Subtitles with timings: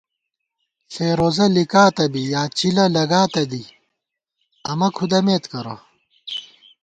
[0.93, 3.63] ݪېروزہ لِکاتہ بی یا چِلہ لگاتہ دی
[4.71, 5.75] امہ کھُدَمېت کرہ